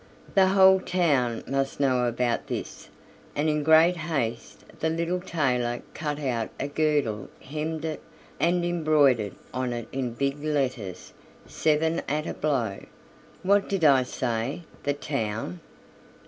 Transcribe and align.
"The 0.33 0.47
whole 0.47 0.79
town 0.79 1.43
must 1.47 1.79
know 1.79 2.07
about 2.07 2.47
this"; 2.47 2.89
and 3.35 3.47
in 3.47 3.61
great 3.61 3.97
haste 3.97 4.63
the 4.79 4.89
little 4.89 5.19
tailor 5.21 5.83
cut 5.93 6.17
out 6.19 6.49
a 6.59 6.67
girdle, 6.67 7.29
hemmed 7.39 7.85
it, 7.85 8.01
and 8.39 8.65
embroidered 8.65 9.35
on 9.53 9.73
it 9.73 9.87
in 9.91 10.13
big 10.13 10.43
letters, 10.43 11.13
"Seven 11.45 12.01
at 12.09 12.25
a 12.25 12.33
blow." 12.33 12.79
"What 13.43 13.69
did 13.69 13.83
I 13.83 14.01
say, 14.01 14.63
the 14.81 14.93
town? 14.95 15.59